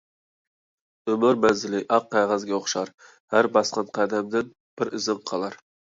ئۆمۈر 1.11 1.37
مەنزىلى 1.43 1.81
ئاق 1.97 2.07
قەغەزگە 2.15 2.55
ئوخشار، 2.57 2.93
ھەر 3.35 3.51
باسقان 3.59 3.93
قەدەمدىن 3.99 4.53
بىر 4.83 4.93
ئىزىڭ 4.99 5.21
قالار. 5.33 5.61